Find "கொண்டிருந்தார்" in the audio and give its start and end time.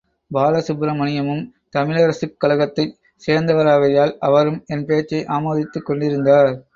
5.85-6.51